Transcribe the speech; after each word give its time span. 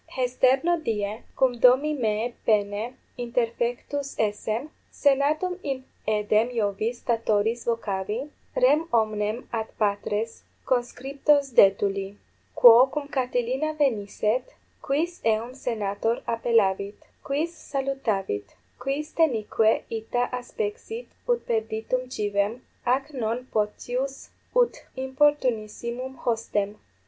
Hesterno 0.15 0.81
die, 0.83 1.21
cum 1.37 1.59
domi 1.59 1.93
meae 1.93 2.33
paene 2.43 2.95
interfectus 3.19 4.15
essem, 4.17 4.71
senatum 4.91 5.59
in 5.61 5.83
aedem 6.07 6.49
Iovis 6.49 7.01
Statoris 7.01 7.65
vocavi, 7.65 8.31
rem 8.55 8.87
omnem 8.91 9.47
ad 9.53 9.67
patres 9.77 10.41
conscriptos 10.65 11.51
detuli: 11.51 12.17
quo 12.55 12.87
cum 12.87 13.07
Catilina 13.09 13.75
venisset, 13.75 14.55
quis 14.81 15.21
eum 15.23 15.53
senator 15.53 16.23
appellavit? 16.27 16.95
quis 17.23 17.51
salutavit? 17.53 18.55
quis 18.79 19.11
denique 19.13 19.83
ita 19.91 20.27
aspexit 20.31 21.09
ut 21.29 21.45
perditum 21.45 22.09
civem, 22.11 22.63
ac 22.87 23.13
non 23.13 23.45
potius 23.53 24.29
ut 24.55 24.77
importunissimum 24.97 26.15
hostem? 26.15 26.79